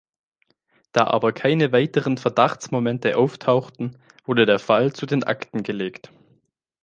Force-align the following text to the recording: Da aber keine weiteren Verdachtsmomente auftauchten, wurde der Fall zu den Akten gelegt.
Da 0.93 1.05
aber 1.05 1.31
keine 1.31 1.71
weiteren 1.73 2.17
Verdachtsmomente 2.17 3.15
auftauchten, 3.17 3.99
wurde 4.25 4.47
der 4.47 4.57
Fall 4.57 4.93
zu 4.93 5.05
den 5.05 5.23
Akten 5.23 5.61
gelegt. 5.61 6.11